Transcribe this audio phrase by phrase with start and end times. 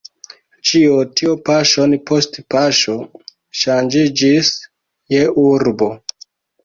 [0.69, 2.95] Ĉio tio paŝon post paŝo
[3.63, 4.51] ŝanĝiĝis
[5.17, 5.93] je urbo.